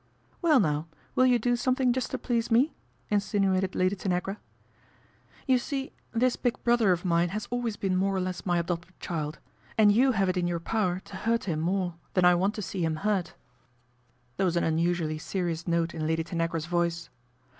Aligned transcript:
'Well, 0.41 0.59
now, 0.59 0.87
will 1.13 1.27
you 1.27 1.37
do 1.37 1.55
something 1.55 1.93
just 1.93 2.09
to 2.09 2.17
please 2.17 2.49
me?" 2.49 2.73
insinuated 3.11 3.75
Lady 3.75 3.95
Tanagra.' 3.95 4.37
You 5.47 5.59
see 5.59 5.91
this 6.11 6.35
big 6.35 6.63
brother 6.63 6.91
of 6.91 7.05
mine 7.05 7.29
has 7.29 7.47
always 7.51 7.77
been 7.77 7.95
more 7.95 8.15
or 8.15 8.19
less 8.19 8.43
my 8.43 8.57
adopted 8.57 8.99
child, 8.99 9.37
and 9.77 9.91
you 9.91 10.13
have 10.13 10.27
it 10.27 10.37
hi 10.37 10.41
your 10.41 10.59
power 10.59 11.01
to 11.05 11.17
hurt 11.17 11.43
him 11.43 11.59
more 11.59 11.97
than 12.15 12.25
I 12.25 12.33
want 12.33 12.55
to 12.55 12.63
see 12.63 12.83
him 12.83 12.95
176 12.95 13.35
PATRICIA 13.37 14.37
BRENT, 14.37 14.37
SPINSTER 14.37 14.37
hurt/* 14.37 14.37
There 14.39 14.45
was 14.47 14.57
an 14.57 14.63
unusually 14.63 15.17
serious 15.19 15.67
note 15.67 15.93
in 15.93 16.07
Lady 16.07 16.23
Tanagra's 16.23 16.65
voice. 16.65 17.09